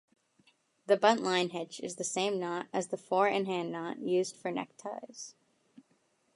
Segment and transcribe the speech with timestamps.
[0.87, 5.35] The buntline hitch is the same knot as the four-in-hand knot used for neckties.